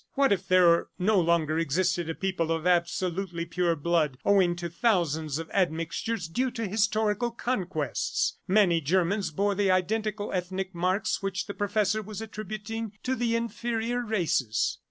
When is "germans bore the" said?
8.81-9.69